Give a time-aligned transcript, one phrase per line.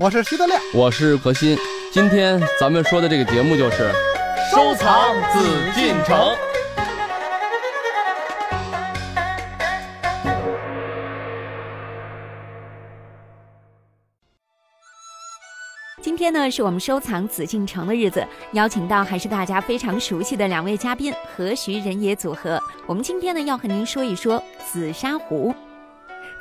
[0.00, 1.58] 我是徐德亮，我是何鑫。
[1.92, 3.92] 今天咱们说的这个节目就是
[4.50, 5.40] 收藏紫
[5.74, 6.34] 禁城。
[16.00, 22.58] 今天呢，是我们收藏紫禁城的日子，邀请到还是大家非常熟悉的两位嘉宾何徐人也组合。
[22.86, 25.54] 我们今天呢，要和您说一说紫砂壶。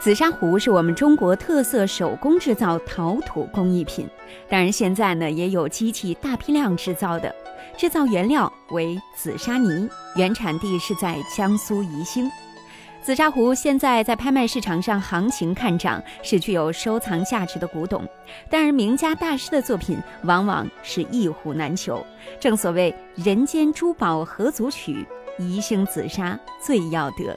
[0.03, 4.05] 紫砂壶是我们中国特色手工制造陶土工艺品，
[4.49, 7.33] 当然现在呢，也有机器大批量制造的，
[7.77, 12.29] 制造原料为紫砂泥，原产地是在江苏宜兴。
[13.01, 18.05] 紫砂壶现在在拍卖市场上行情看涨，是具有收藏价值的古董。
[18.49, 22.05] 但是名家大师的作品往往是一壶难求。
[22.41, 25.07] 正所谓“人间珠宝何足取，
[25.39, 27.33] 宜兴紫砂最要得”。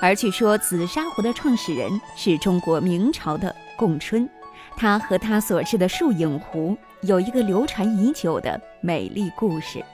[0.00, 4.28] 而据说紫砂壶的创始人是中国明朝的贡春，
[4.76, 9.84] 他和他所制的树影壶有一个流传已久的美丽故事。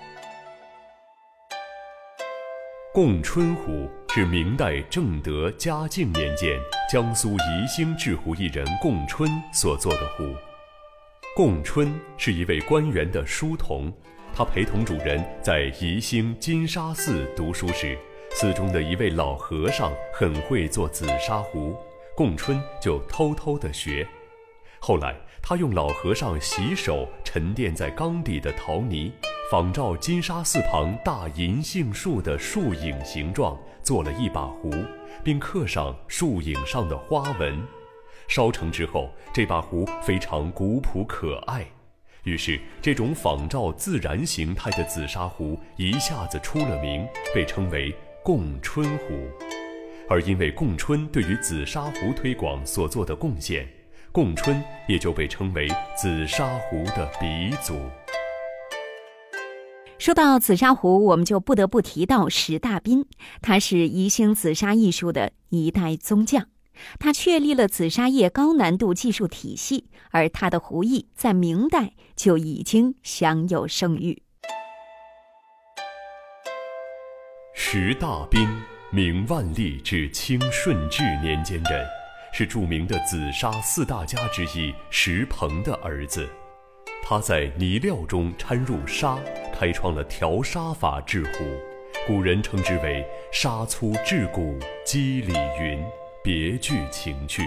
[2.92, 3.88] 贡春壶。
[4.14, 10.36] 是明代正德嘉靖年间江苏宜兴制壶艺人贡春所做的壶。
[11.34, 13.91] 贡春是一位官员的书童，
[14.34, 17.97] 他陪同主人在宜兴金沙寺读书时，
[18.34, 21.77] 寺中的一位老和尚很会做紫砂壶，
[22.16, 24.06] 贡春就偷偷的学。
[24.78, 29.12] 后来，他用老和尚洗手沉淀在缸底的陶泥，
[29.50, 33.58] 仿照金沙寺旁大银杏树的树影形状。
[33.83, 34.70] 做了一把壶，
[35.25, 37.60] 并刻上树影上的花纹。
[38.28, 41.66] 烧成之后，这把壶非常古朴可爱。
[42.22, 47.92] 于是，这种仿照自然形态的紫砂壶一下子出了名，被称为
[48.23, 49.15] “贡春壶”。
[50.09, 53.67] 而因为贡春对于紫砂壶推广所做的贡献，
[54.11, 57.75] 贡春也就被称为紫砂壶的鼻祖。
[59.98, 63.06] 说到紫砂壶，我们就不得不提到石大彬，
[63.41, 66.49] 他是宜兴紫砂艺术的一代宗匠，
[66.99, 74.22] 他确立了紫砂业高难度技术体系，而他的壶艺在明代就已经享有盛誉。
[77.75, 78.47] 石大彬，
[78.91, 81.87] 名万历至清顺治年间人，
[82.31, 86.28] 是著名的紫砂四大家之一石鹏的儿子。
[87.03, 89.19] 他在泥料中掺入沙，
[89.55, 91.47] 开创了调沙法制壶，
[92.06, 95.82] 古人称之为“沙粗制骨，肌理匀”，
[96.22, 97.43] 别具情趣。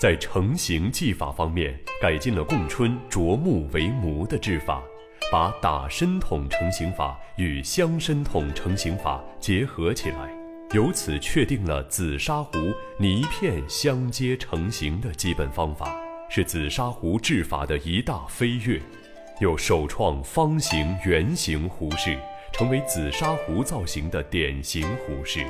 [0.00, 4.82] 在成型技法方面，改进了贡春琢木为模的制法，
[5.32, 10.30] 把打深筒成型法与镶深筒成型法结合起来，
[10.72, 12.58] 由此确定了紫砂壶
[12.98, 15.94] 泥片相接成型的基本方法。
[16.30, 18.80] 是紫砂壶制法的一大飞跃，
[19.40, 22.18] 又首创方形、圆形壶式，
[22.52, 25.40] 成为紫砂壶造型的典型壶式。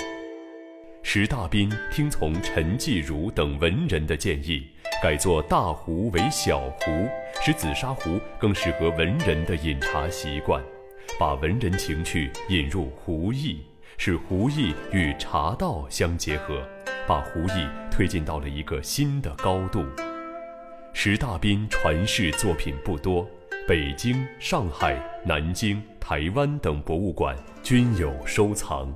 [1.02, 4.66] 石大彬听从陈继儒等文人的建议，
[5.04, 7.06] 改做大壶为小壶，
[7.42, 10.64] 使紫砂壶更适合文人的饮茶习惯，
[11.20, 13.60] 把文人情趣引入壶艺，
[13.98, 16.66] 使壶艺与茶道相结合，
[17.06, 19.84] 把壶艺推进到了一个新的高度。
[20.94, 23.28] 石大彬传世作品不多，
[23.68, 28.90] 北京、上海、南京、台湾等博物馆均有收藏。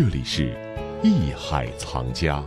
[0.00, 0.56] 这里是
[1.02, 2.42] 艺海藏家。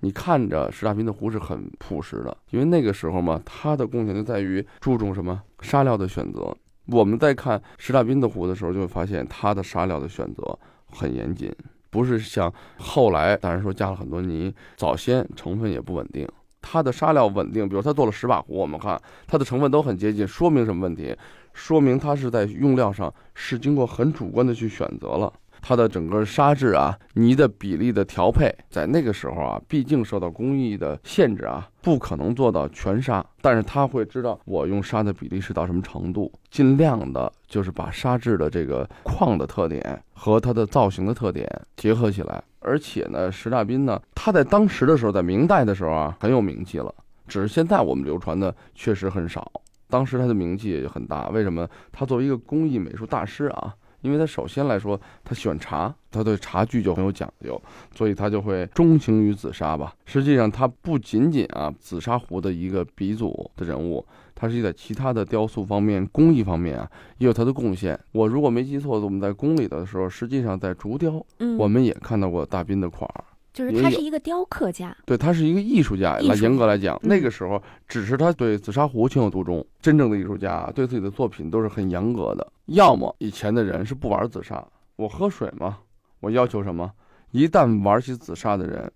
[0.00, 6.52] 你看着石大彬的壶是很朴实的，因为那个时候嘛，他的贡献就在于注重什么沙料的选择。
[6.86, 10.58] 我们在看石大彬的壶的时候，就会发现他的沙料的选择
[10.90, 11.54] 很严谨，
[11.88, 16.28] 不是像后来当然说加了很多泥，早先成分也不稳定。
[16.60, 21.16] 他的沙料稳定，比如他做了十把壶，我们看它的成分都很接近，说明什么问题？
[21.52, 25.32] 说明他是在用料上是经过很主观的去选择了。
[25.62, 33.24] 它的整个砂质啊，泥的比例的调配，在那个时候啊，毕竟受到工艺的限制啊，不可能做到全砂。
[33.40, 42.42] 但是他会知道我用砂的比例是到什么程度，尽量的就是把砂质的这个矿的特点和它的造型的特点结合起来。
[42.58, 46.92] 而且呢，石大彬呢，他在当时的时候，在明代的时候啊，很有名气了。
[47.28, 49.50] 只是现在我们流传的确实很少。
[49.88, 51.28] 当时他的名气也很大。
[51.28, 51.68] 为什么？
[51.92, 53.72] 他作为一个工艺美术大师啊。
[54.02, 57.60] 因为他首先来说，他喜欢茶，他对茶具就很有讲究，
[57.96, 59.94] 所以他就会钟情于紫砂吧。
[60.04, 64.04] 实际上，他不仅仅啊紫砂壶的一个鼻祖的人物，
[64.34, 67.98] 它实际在其他的雕塑方面、工艺方面啊，也有他的贡献。
[68.12, 73.24] 我如果没记错，我们在宫里的时候，实际上在竹雕，嗯，我们也看到过大斌的款儿。
[73.52, 76.16] 就是他是一个雕刻家，对，他是一个艺术家。
[76.18, 79.64] 来严格来讲，嗯那个时候只是他对紫砂壶情有独钟。
[79.80, 82.52] 真正的艺术家啊对自己的作品都是很严格的。
[82.66, 84.66] 要么以前的人是不玩紫砂，
[84.96, 85.78] 我喝水嘛，
[86.20, 86.90] 我要求什么？
[87.30, 88.90] 一旦玩起紫砂的人，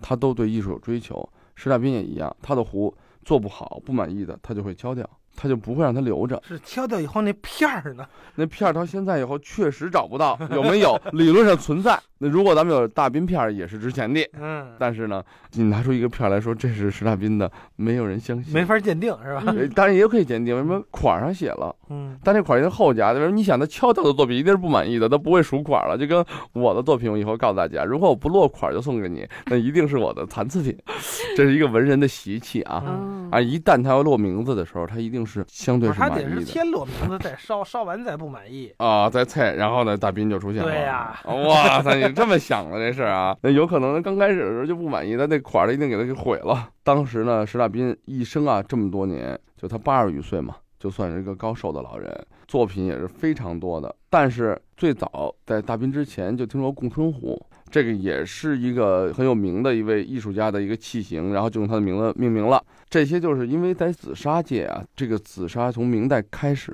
[0.00, 1.26] 他都对艺术有追求。
[1.54, 2.94] 石大斌也一样，他的壶
[3.24, 6.40] 做不好、不满意的，他就会敲掉，他就不会让他留着。
[6.46, 8.06] 是敲掉以后那片儿呢？
[8.34, 10.98] 那片儿到现在以后确实找不到，有没有？
[11.12, 11.98] 理论上存在。
[12.18, 14.26] 那如果咱们有大斌片儿，也是值钱的。
[14.40, 18.54] 嗯，但是呢，你拿出一个片儿来说这是石大斌的，没有人相信。
[18.54, 19.42] 没法鉴定是吧？
[19.48, 21.74] 呃，当然也可以鉴定，为什么款儿上写了？
[21.90, 23.18] 嗯，但这款儿一定是后加的。
[23.18, 23.36] 为什么？
[23.36, 25.98] 你想他敲掉的作品一定是不满意的，他不会数款儿了。
[25.98, 30.76] 就跟我的作品，我以后告诉大家，如果我不落款儿就送给你，那一定是我的残次品。
[31.36, 32.84] 这是一个文人的习气啊！
[32.86, 36.22] 嗯啊，一旦他要落名字的时候，他一定是相对是满意的。
[36.22, 38.70] 他得是先落名字再烧， 烧完再不满意。
[38.76, 40.70] 啊，再菜，然后呢，大斌就出现了。
[40.70, 43.34] 对呀哇塞，你这么想的这事儿啊？
[43.40, 46.68] 那有可能刚开始的时候就不满意，他那款儿一定给他给毁了。
[46.84, 53.96] 当时呢，石大斌一生啊这么多年，就他八十余岁嘛，就算是一个高寿的老人，作品也是非常多的。
[54.10, 57.40] 但是最早在大斌之前就听说共春壶，
[57.70, 62.62] 这个也是一个很有名的一位艺术家的一个器型，然后就用他的名字命名了。
[62.90, 66.70] 这些就是因为在紫砂界啊，这个紫砂从明代开始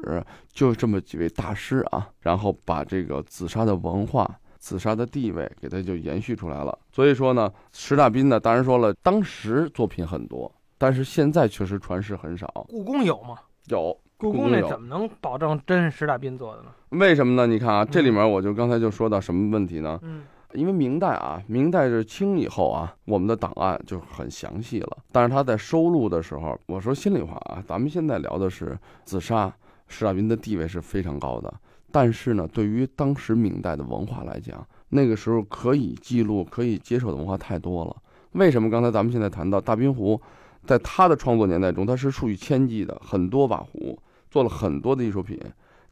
[0.53, 4.29] 就这么几位大师啊，然后把这个紫砂的文化、
[4.59, 6.77] 紫砂的地位给它就延续出来了。
[6.91, 12.67] 所以说呢，石大斌呢，当然说了，当时作品很多，但是现在确实传世很少。
[12.69, 13.39] 故宫有吗？
[13.67, 16.69] 有故宫那怎么能保证真是石大斌做的呢？
[16.91, 17.47] 为什么呢？
[17.47, 19.99] 你看啊，这里面我就刚才就说到什么问题呢？
[20.03, 20.23] 嗯
[20.55, 24.97] 因为明代啊，明代是清以后啊，我们的档案就很详细了。
[25.13, 29.55] 但是他在收录的时候，我说心里话啊，咱们现在聊的是紫砂，
[29.89, 31.53] 石大斌的地位是非常高的。
[31.93, 37.95] 但是呢，对于当时明代的文化来讲，那个时候可以记录、可以接受的文化太多了。
[38.33, 40.19] 为什么刚才咱们现在谈到大滨壶，
[40.65, 43.99] 在他的创作年代中，它是数以千计的很多把壶，
[44.31, 45.39] 做了很多的艺术品。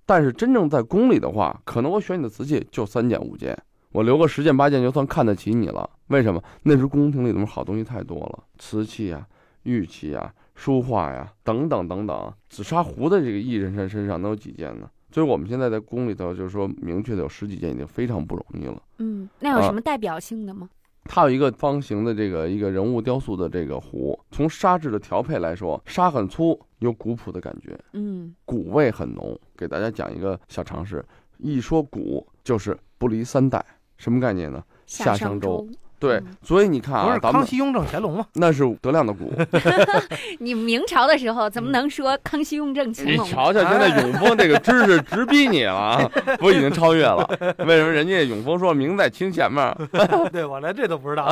[0.04, 3.56] 但是真正在宫里的话，可能我选你的瓷器就三件五件，
[3.90, 5.88] 我留个十件八件就算看得起你了。
[6.06, 6.40] 为什么？
[6.62, 9.26] 那时宫廷里头好东西太多了，瓷器啊、
[9.64, 12.32] 玉器啊、书画呀、等等等等。
[12.48, 14.88] 紫砂壶的这个艺人身身上能有几件呢？
[15.10, 18.80] 所以我们现在在宫里头，就是说明确的有十几件已经非常不容易了。
[18.98, 20.68] 嗯，那有啊什么代表性的吗？
[21.08, 29.38] 它有一个方形的这个一个人物雕塑的这个壶，从砂质的调配来说，砂很粗，有古朴的感觉，嗯古味很浓。
[29.56, 31.04] 给大家讲一个小常识，
[31.38, 33.64] 一说古就是不离三代，
[33.96, 34.62] 什么概念呢？
[34.86, 35.66] 夏商商周。
[35.98, 38.26] 对嗯，所以你看不是，啊咱们康熙、雍正、乾隆吗？
[38.34, 39.32] 那是德亮的古。
[40.38, 43.26] 你明朝的时候怎么能说康熙、雍正、乾隆？
[43.26, 47.26] 你瞧瞧，现在永丰这个知识直逼你了啊， 不已经超越了？
[47.66, 49.74] 为什么人家永丰说明在清前面？
[50.32, 51.24] 对我连这都不知道。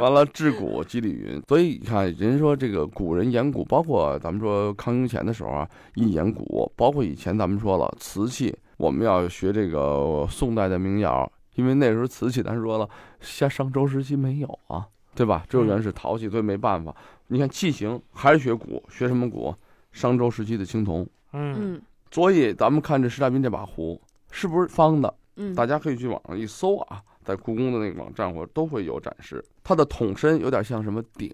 [0.00, 12.88] 完了，治古积礼云，所以你看，人说这个古人言古，包括咱们说康雍乾的时候啊，一言古，包括以前咱们说了瓷器，我们要学这个宋代的民谣，因为那时候瓷器咱说了，
[13.20, 15.44] 像商周时期没有啊，对吧？
[15.48, 16.94] 只有原始陶器，所以没办法。
[17.28, 19.54] 你看器型还是学古，学什么古？
[19.92, 21.06] 商周时期的青铜。
[21.32, 24.00] 嗯，嗯所以咱们看这石大斌这把壶
[24.30, 25.14] 是不是方的？
[25.36, 29.44] 嗯，大家可以去网上一搜啊，在故宫的那个网站或者都会有展示。
[29.62, 31.32] 它的筒身有点像什么鼎，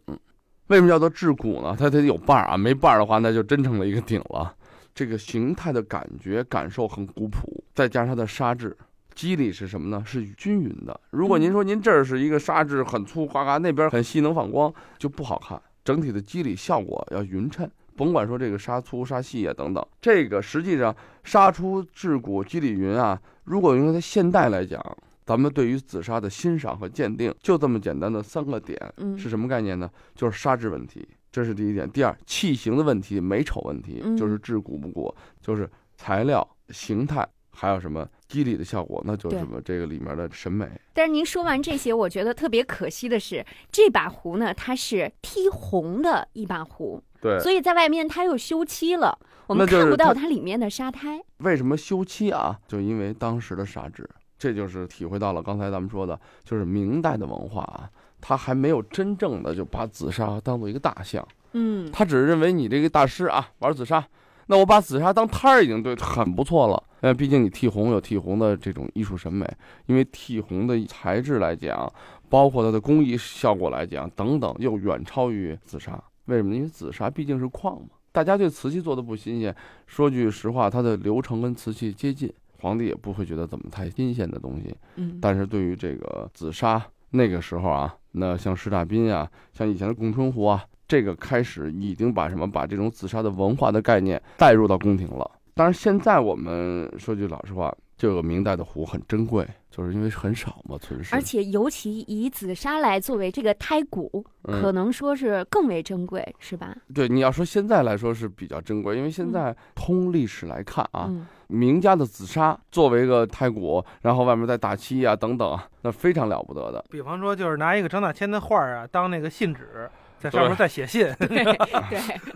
[0.68, 1.76] 为什么叫做制骨呢？
[1.78, 4.54] 它得有把儿啊，没把儿的话那就真成了一个鼎了。
[4.94, 8.76] 这个形态的感觉感受很古朴，再加上它的砂质。
[9.18, 10.00] 肌理是什么呢？
[10.06, 11.00] 是均匀的。
[11.10, 15.60] 如果您说您这儿是一个砂质很粗呱呱，那边很细能反光，就不好看。
[15.84, 20.94] 整体的肌理效果要匀称，甭管说这个砂粗砂细啊等等，这个实际上
[21.25, 24.80] 砂出质骨肌理匀啊，如果用在现代来讲，
[25.26, 29.90] 咱们对于紫砂的欣赏和鉴定，就这么简单的三个点，嗯是什么概念呢？
[30.14, 31.90] 就是砂质问题，这是第一点。
[31.90, 37.28] 第二，器型的问题，美丑问题，嗯就是质古不古，就是材料、形态，
[37.60, 40.64] 还有什么肌理的效果，那就是对什么这个里面的审美。
[40.92, 51.20] 但是您说完这些，我觉得特别可惜的是，这把壶呢，它是剔红的一把壶，对，所以在外面它又修漆了，我们看不到它它里面的沙胎。
[51.38, 52.56] 为什么修漆啊？
[52.68, 64.06] 就因为当时的砂质，这就是体会到了刚才咱们说的，就是明代的文化啊，它还没有真正的就把紫砂当做一个大项，嗯他只是认为你这个大师啊玩紫砂，
[64.49, 66.83] 那我把紫砂当摊儿已经对很不错了。
[67.00, 69.49] 那，毕竟你剔红有剔红的这种艺术审美，
[69.87, 71.90] 因为剔红的材质来讲，
[72.28, 76.02] 包括它的工艺效果来讲等等，又远超于紫砂。
[76.25, 76.57] 为什么呢？
[76.57, 77.88] 因为紫砂毕竟是矿嘛。
[78.11, 79.55] 大家对瓷器做的不新鲜。
[79.87, 84.75] 说句实话，它的流程跟瓷器接近，皇帝也不会觉得怎么太新鲜的东西。
[84.97, 95.30] 嗯，但是对于这个紫砂，那个时候啊，那像石大彬啊，像以前的供春壶啊，这个开始已经把什么把这种紫砂的文化的概念带入到宫廷了。
[95.54, 101.12] 当然，现在我们说句老实话，这个明代的壶很珍贵，就是因为很少嘛，存世。
[101.12, 106.76] 而且尤其以紫砂来作为这个胎骨，嗯可能说是更为珍贵，是吧？
[106.95, 116.85] 对你要说现在来说是比较珍贵，因为现在通历史来看啊，嗯，名家的紫砂作为一个胎骨，然后外面再打漆啊等等啊，那非常了不得的。
[116.88, 121.28] 比方说，就是拿一个张大千的画儿啊当那个信纸，在上面再写信，对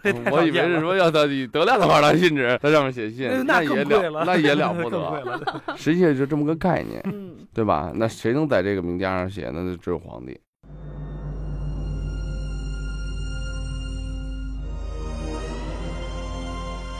[0.02, 5.44] 对， 我以为是说要到以德亮的画当信纸，在上面写信，那也贵了，那也了 不得。
[5.76, 7.92] 实际上就这么个概念，嗯，对吧？
[7.94, 9.50] 那谁能在这个名家上写？
[9.52, 10.38] 那就只有皇帝。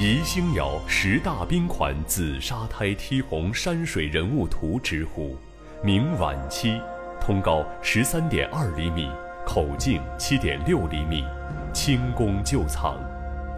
[0.00, 5.36] 宜兴窑十大兵款紫砂胎剔红山水人物图直壶，
[5.80, 6.80] 明晚期，
[7.20, 9.08] 通高十三点二厘米，
[9.44, 11.24] 口径七点六厘米，
[11.72, 12.98] 清宫旧藏。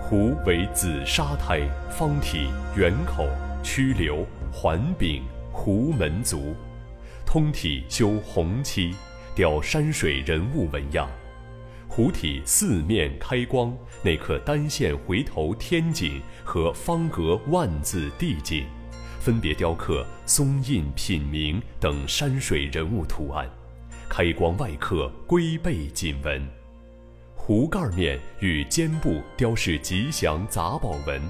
[0.01, 1.61] 壶为紫砂胎，
[1.91, 3.27] 方体，圆口，
[3.63, 5.23] 曲流，环柄，
[5.53, 6.55] 壶门足，
[7.25, 8.95] 通体修红漆，
[9.35, 11.09] 雕山水人物纹样。
[11.89, 18.65] 壶体四面开光，内刻单线回头天锦和方格万字地锦，
[19.21, 23.49] 分别雕刻松印、品茗等山水人物图案。
[24.09, 26.47] 开光外刻龟背锦纹。
[27.35, 31.21] 壶盖面与肩部雕饰吉祥杂宝纹，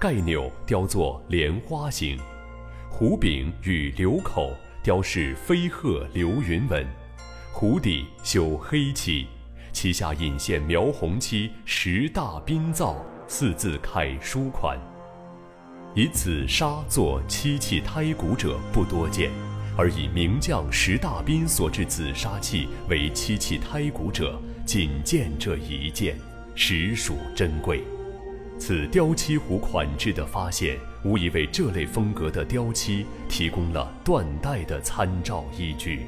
[0.00, 2.18] 盖钮雕作莲花形。
[2.88, 4.50] 壶柄与流口
[4.82, 6.86] 雕饰飞鹤流云纹，
[7.52, 9.26] 壶底绣黑漆。
[9.72, 12.96] 其下引线描红漆“十大宾造”
[13.28, 14.76] 四字楷书款。
[15.94, 19.30] 以紫砂做漆器胎骨者不多见，
[19.80, 26.18] 而以名将石大彬所制紫砂器为漆器胎骨者，仅见这一件，
[26.54, 27.82] 实属珍贵。
[28.58, 36.02] 此雕漆壶款制的发现，无疑为这类风格的雕漆提供了断代的参照依据。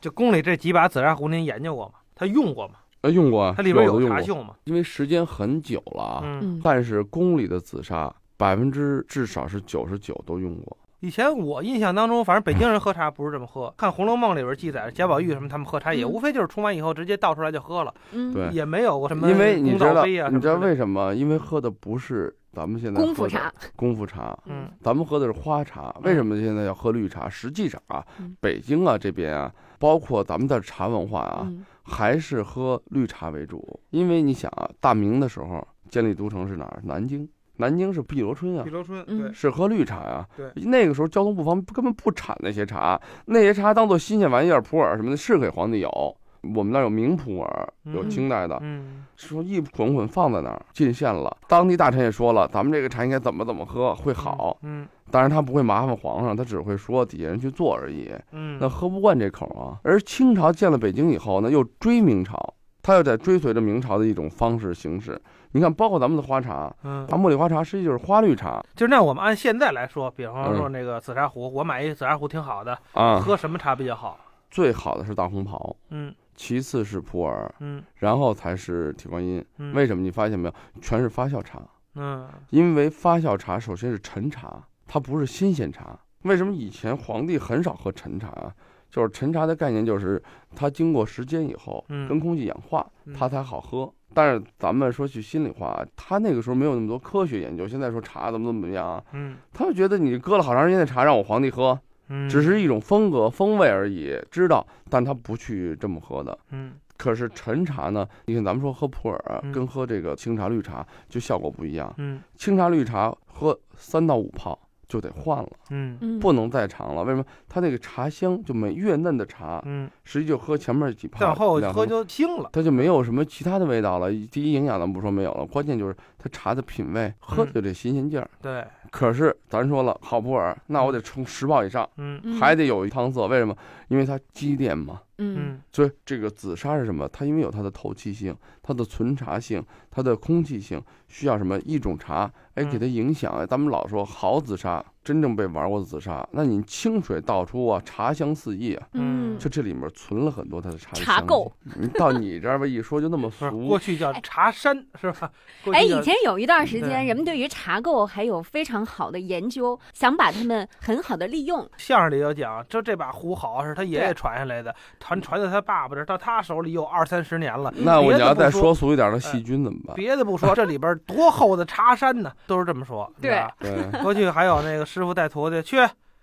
[0.00, 1.92] 这宫里这几把紫砂壶，您研究过吗？
[2.14, 2.76] 他用过吗？
[3.02, 4.54] 呃，用过啊，它里边有茶锈吗？
[4.64, 6.20] 因为时间很久了啊。
[6.24, 10.74] 嗯，嗯，但是宫里的紫砂百分之至少是九十九都用过。
[11.00, 13.72] 以前我印象当中，反正北京人喝茶不是这么喝。
[13.76, 21.14] 看《红楼梦》里边记载，贾宝玉什么他们喝茶也嗯无非就是冲完以后直接倒出来就喝了，嗯，对也没有过什么因为你知道，你知道为什么？
[21.14, 25.94] 因为喝的不是咱们现在的功夫茶，功夫茶，嗯咱们喝的是花茶。
[26.02, 27.28] 为什么现在要喝绿茶？
[27.28, 33.80] 实际上啊嗯，北京啊这边啊，包括咱们的茶文化啊，嗯还是喝绿茶为主。
[33.90, 36.80] 因为你想啊，大明的时候建立都城是哪儿？
[36.82, 37.28] 南京。
[37.58, 46.16] 南京是碧螺春啊碧，螺春，嗯对，是喝绿茶呀、对那个时候交通不方便，根本不产那些茶，那些茶当做新鲜玩意儿，普洱什么的是给皇帝有。
[46.54, 51.36] 我们那儿有明普洱，有嗯清代的，嗯说一捆捆放在那儿进献了。
[51.48, 54.56] 当地大臣也说了，咱们这个茶应该怎么怎么喝会好。
[54.62, 58.12] 嗯当然他不会麻烦皇上，他只会说底下人去做而已。
[58.30, 59.80] 嗯，那喝不惯这口啊。
[59.82, 65.20] 而清朝建了北京以后呢，又追明朝，他又在追随着明朝的一种方式形式。
[65.52, 73.18] 你看，包括咱们的花茶，嗯，啊，茉莉花茶实际就是花绿茶就是那我们按现在来说，比方说嗯那个紫砂壶，我买一紫砂壶挺好的，啊。
[73.20, 74.18] 喝什么茶比较好？
[74.50, 79.44] 最好的是大红袍，嗯其次是普洱，嗯然后才是铁观音。
[79.58, 80.02] 嗯，为什么？
[80.02, 80.54] 你发现没有？
[80.80, 81.60] 全是发酵茶。
[81.94, 85.98] 嗯因为发酵茶首先是陈茶，它不是新鲜茶。
[86.22, 88.54] 为什么以前皇帝很少喝陈茶啊？
[88.90, 90.22] 就是陈茶的概念就是
[90.54, 93.92] 它经过时间以后嗯跟空气氧化，嗯它才好喝。
[94.14, 97.68] 但是咱们说句心里话，他那个时候没有那么多科学研究。
[97.68, 101.78] 现在说茶怎么怎么样啊，嗯他就觉得你搁了好长时间的茶让我皇帝喝，
[102.08, 106.36] 嗯，只是一种风格风味而已，知道，但他不去这么喝的。
[106.50, 108.08] 嗯可是陈茶呢？
[108.24, 111.94] 你看咱们说喝普洱嗯跟喝这个清茶绿茶就效果不一样。
[111.98, 117.04] 嗯清茶绿茶喝三到五泡就得换了，嗯嗯，不能再长了。
[117.04, 117.24] 为什么？
[117.48, 122.48] 它那个茶香就没越嫩的茶，嗯，实际就喝前面几泡，再往后喝就腥了。
[122.52, 124.10] 它就没有什么其他的味道了。
[124.10, 128.28] 第一营养咱不说没有了，关键就是它茶的品味，喝嗯就这新鲜劲儿。
[128.40, 133.26] 对，可是咱说了，好普洱，那我得冲十泡以上，嗯嗯还得有一汤色。
[133.26, 133.54] 为什么？
[133.88, 135.00] 因为它积淀嘛。
[135.18, 137.08] 嗯嗯所以这个紫砂是什么？
[137.08, 143.32] 它因为有它的透气性、它的存茶性、它的空气性，需要什么一种茶，哎，嗯给它影响。
[143.34, 151.50] 哎，咱们老说好紫砂，真正被玩过的紫砂，那你清水倒出啊，茶香四溢啊，嗯，就这里面存了很多它的茶的香茶垢。
[151.76, 155.30] 你到你这儿吧，一说就那么俗过，去叫茶山是吧？
[155.72, 161.66] 哎，以前有一段时间，人们对于茶垢还有非常好的研究，想把它们很好的利用。
[161.78, 167.72] 相声里有讲，就这把壶好是他爷爷传下来的，传传到他爸爸这儿，到他手里有二三十年了。
[167.76, 169.96] 那我别你要再说说俗一点的细菌怎么办？
[169.96, 173.10] 别的不说，这里边多厚的茶山呢，都是这么说。
[173.20, 175.76] 对吧对，过去还有那个师傅带徒弟去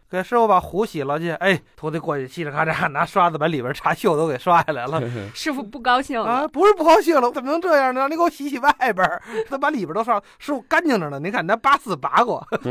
[0.09, 5.01] 给师傅把壶洗了去，哎，徒弟过去嘁哩咔嚓拿刷子把里边茶锈都给刷下来了。
[5.33, 8.07] 师傅不高兴了，啊，不是不高兴了，怎么能这样呢？
[8.07, 11.19] 你给我洗洗外边儿，他把里边都刷，师傅干净着呢。
[11.19, 12.45] 你看那八四拔过，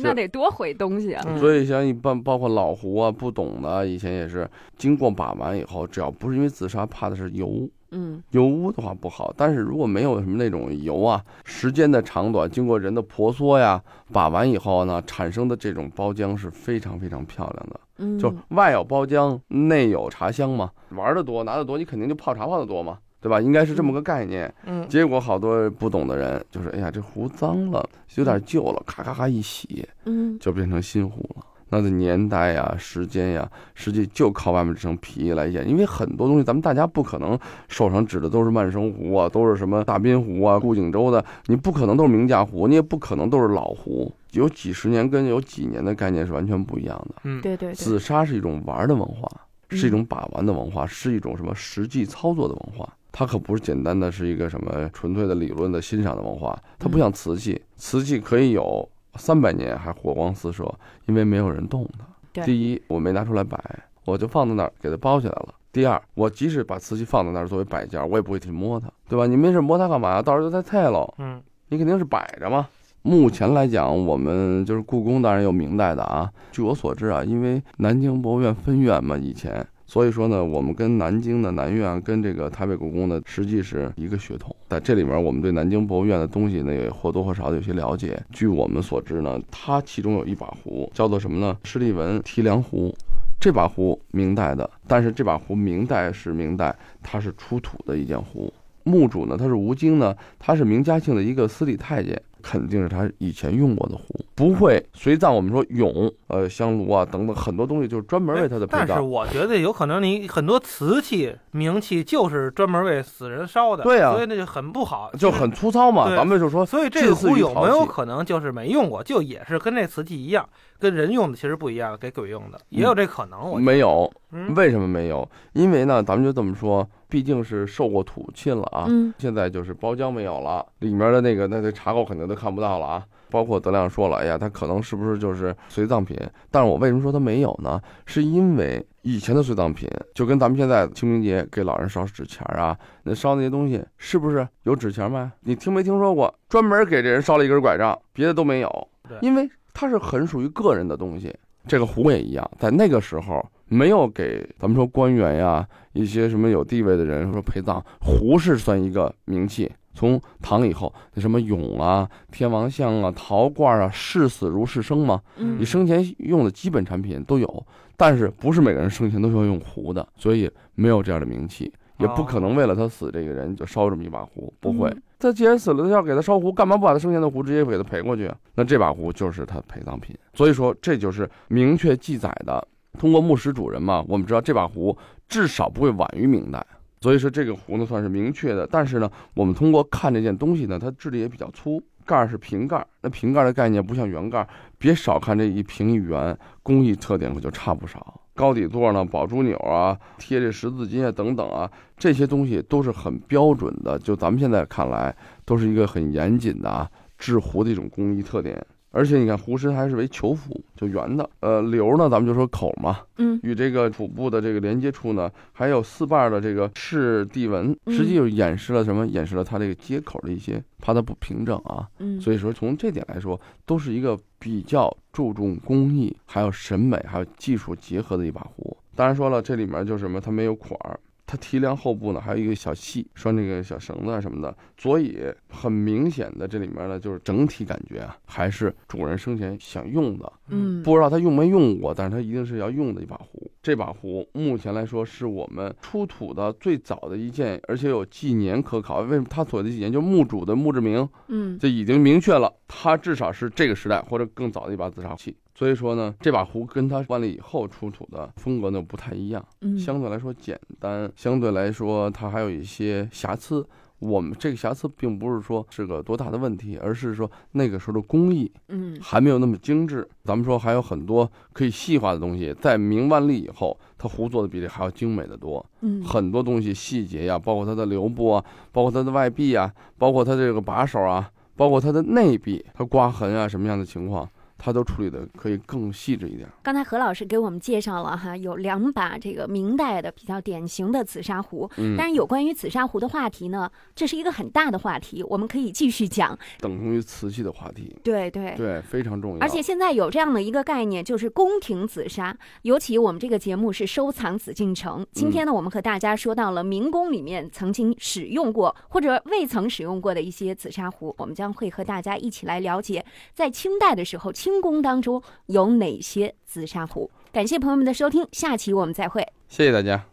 [0.00, 1.22] 那得多毁东西啊！
[1.26, 4.48] 嗯所以像一般包括老壶啊，不懂的以前也是
[4.78, 7.68] 经过把玩以后，只要不是因为紫砂，怕的是油。
[7.94, 13.80] 嗯油污的话不好，但是如果没有什么那种油啊，时间的长短，经过人的婆娑呀，
[14.12, 17.80] 把完以后呢，产生的这种包浆是非常非常漂亮的。
[17.98, 20.70] 嗯，就外有包浆，内有茶香嘛。
[20.90, 23.40] 玩的多，拿的多，你肯定就泡茶泡的多嘛，对吧？
[23.40, 24.52] 应该是这么个概念。
[24.66, 31.46] 嗯，结果好多不懂的人就是，哎呀，这壶脏了，有点旧了，咔咔咔一洗，嗯就变成新壶了。
[31.74, 47.16] 那的年代呀、时间呀，实际就靠外面这层皮来演，因为很多东西咱们大家不可能手上指的都是万生壶啊，都是什么大滨壶啊、顾景舟的，你不可能都是名家壶，你也不可能都是老壶，有几十年跟有几年的概念是完全不一样的。
[47.24, 49.28] 嗯，对对对，紫砂是一种玩的文化，
[49.70, 52.88] 嗯是一种把玩的文化，是一种什么实际操作的文化。
[53.10, 60.64] 它可不是简单的是一个什么纯粹的理论的欣赏的文化，它不像瓷器，瓷器可以有三百年还火光四射，
[61.06, 62.42] 因为没有人动它。
[62.44, 63.58] 第一，我没拿出来摆，
[64.04, 65.54] 我就放在那儿给它包起来了。
[65.72, 69.26] 第二，我即使把瓷器放在那儿作为摆件，我也不会去摸它，对吧？
[69.26, 70.22] 你没事摸它干嘛呀？
[70.22, 71.12] 到时候就再菜喽。
[71.18, 72.68] 嗯，你肯定是摆着嘛。
[73.02, 76.30] 目前来讲，我们就是故宫，当然有明代的啊。
[76.52, 84.54] 据我所知啊，因为南京博物院分院嘛，以前，所以说呢，我们跟南京的南院跟这个台北故宫呢实际是一个血统。
[84.68, 88.20] 在这里面，我们对南京博物院的东西呢，也或多或少有些了解。
[88.32, 91.56] 据我们所知呢，它其中有一把壶叫做什么呢？
[91.64, 92.94] 施利文提梁壶。
[93.40, 98.50] 这把壶明代的，但是这把壶明代是明代，它是出土的一件壶。
[98.84, 105.34] 墓主呢，他是吴京呢，他是明嘉庆的一个司礼太监，肯定是他以前用过的壶，不会随葬。
[105.34, 109.00] 我们说俑、呃香炉啊等等很多东西，就是专门为他的陪但是。
[109.00, 120.46] 我觉得有可能你很多瓷器、名器就是专门为死人烧的，对啊所以那就很不好，就很粗糙嘛，咱们就说，所以这壶有没有可能就是没用过，就也是跟那瓷器一样，
[120.78, 123.50] 跟人用的其实不一样，给鬼用的，也有这可能。
[123.50, 125.26] 我没有，嗯为什么没有？
[125.54, 128.86] 因为呢，咱们就这么说，毕竟是受过土沁了啊。
[128.88, 133.04] 嗯现在就是包浆没有了，里面的那个那那茶垢肯定都看不到了啊。
[133.30, 136.16] 包括德亮说了，哎呀，它可能是不是就是随葬品？
[136.52, 137.80] 但是我为什么说它没有呢？
[138.06, 145.28] 是因为以前的随葬品就跟咱们现在清明节给老人烧纸钱儿啊，那烧那些东西是不是有纸钱卖？
[145.40, 148.88] 你听没听说过专门给这人烧了一根拐杖，别的都没有？
[149.20, 151.34] 因为它是很属于个人的东西。
[151.66, 159.70] 这个壶也一样，在那个时候没有给咱们说官员呀，一些什么有地位的人说陪葬，壶是算一个名器。
[159.96, 165.22] 从唐以后，那什么俑啊、天王像啊、陶罐啊，视死如视生嘛。
[165.36, 175.02] 嗯你生前用的基本产品都有，但是不是每个人生前都需要用壶的，所以没有这样的名器，也不可能为了他死这个人就烧这么一把壶，不会嗯。
[175.18, 178.36] 他既然死了，他要给他烧壶，干嘛不把他生前的壶直接给他赔过去啊？
[178.54, 182.66] 那这把壶就是他陪葬品，所以说这就是明确记载的。
[182.98, 184.96] 通过墓室主人嘛，我们知道这把壶
[185.28, 186.64] 至少不会晚于明代，
[187.00, 188.66] 所以说这个壶呢算是明确的。
[188.66, 192.86] 但是呢，我们通过看这件东西呢，它质地也比较粗，盖儿是瓶盖儿。
[193.00, 198.20] 那瓶盖儿的概念不像圆盖儿，别少看这一瓶一圆，工艺特点可就差不少。
[198.34, 203.98] 高底座呢，宝珠钮啊，贴这十字金啊等等啊，这些东西都是很标准的。
[203.98, 208.60] 就咱们现在看来，都是一个很严谨的啊制壶的一种工艺特点。
[208.94, 211.28] 而且你看壶身还是为球腹，就圆的。
[211.40, 219.04] 呃，流呢，咱们就说口嘛，嗯与这个腹部的这个连接处呢，还有四瓣的这个赤地纹，嗯实际就演示了什么？
[219.04, 221.88] 演示了它这个接口的一些，怕它不平整啊。
[221.98, 228.76] 嗯，所以说，从这点来说，都是一个比较注重工艺、还有审美、还有技术结合的一把壶。
[228.94, 240.32] 当然说了，这里面就是什么，它没有款儿，它提梁后部呢还有一个小细拴这个小绳子啊什么的，所以很明显的这里面呢，就是整体感觉啊，还是主人生前想用的。
[240.48, 243.50] 嗯不知道他用没用过，但是他一定是要用的一把壶。
[243.62, 249.00] 这把壶目前来说是我们出土的最早的一件，而且有纪年可考。
[249.00, 255.34] 为什么它所谓的纪年，就墓主的墓志铭，嗯这已经明确了，它至少是这个时代或者更早的一把紫砂器。
[255.54, 263.66] 所以说呢，这把壶跟它万历以后出土的风格呢不太一样，嗯，相对来说简单，相对来说它还有一些瑕疵。
[264.00, 270.06] 我们这个瑕疵并不是说是个多大的问题，而是说那个时候的工艺嗯还没有那么精致。
[270.24, 275.64] 咱们说还有很多可以细化的东西，在明万历以后，它壶做的比这还要精美的多。
[275.80, 286.48] 嗯很多东西细节呀，包括它的流布啊，包括它的外壁啊，包括它这个把手啊，包括它的内壁，它刮痕啊什么样的情况，它都处理的可以更细致一点。
[286.62, 291.70] 刚才何老师给我们介绍了哈，有两把这个明代的比较典型的紫砂壶。
[291.76, 296.38] 嗯但，是有关于紫砂壶的话题呢，这是一个很大的话题，我们可以继续讲。
[296.60, 298.54] 等同于瓷器的话题，对对。
[298.56, 299.38] 对，非常重要。
[299.40, 302.36] 而且现在有这样的一个概念，就是宫廷紫砂。
[302.62, 317.10] 尤其我们这个节目是收藏紫禁城，今天呢，我们和大家说到了明宫里面曾经使用过或者未曾使用过的一些紫砂壶，我们将会和大家一起来了解，在清代的时候，清宫当中有哪些紫砂壶。
[317.32, 319.26] 感谢朋友们的收听，下期我们再会。
[319.48, 320.04] 谢谢大家。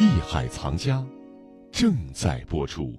[0.00, 1.06] 艺海藏家
[1.70, 2.92] 正在播出。